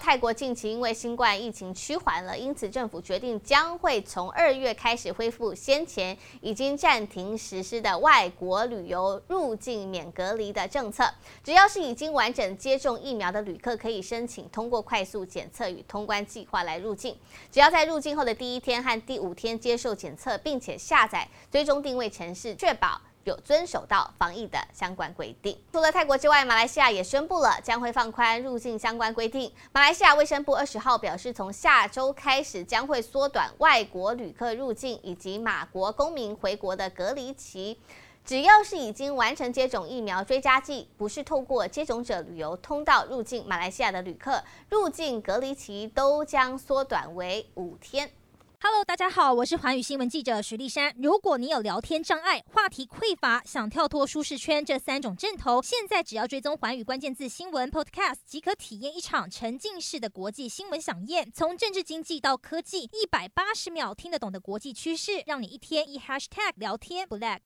[0.00, 11.04] 泰国近期因为新冠疫情趋缓了，因此政府决定将会从二月开始恢复先前已经暂停实施的外国旅游入境免隔离的政策。
[11.44, 17.14] 只要是已经完整接种疫苗的旅客，可以申请通过快速检测与通关计划来入境。
[17.52, 22.98] 只要在入境后的第一天和第五天接受检测，并且下载追踪定位程式，确保。
[23.30, 25.56] 有遵守到防疫的相关规定。
[25.72, 29.50] 除了泰国之外，马来西亚也宣布了将会放宽入境相关规定。
[29.72, 37.78] 马来西亚卫生部二十号表示，从下周开始将会缩短外国旅客入境以及马国公民回国的隔离期。
[38.22, 48.10] 只要是已经完成接种疫苗追加剂，不是透过接种者旅游通道入境马来西亚的旅客，入境隔离期都将缩短为五天。
[48.62, 50.94] Hello，大家好，我是环宇新闻记者徐丽珊。
[50.98, 61.32] 如果你有聊天障碍、话题匮乏，想跳脱舒适圈这三种阵头，现在只要追踪环宇关键字新闻 Podcast，即可体验一场沉浸式的国际新闻饗宴。
[61.32, 67.38] 从政治经济到科技，一百八十秒听得懂的国际趋势，让你一天一 Hashtag 聊天不 lag。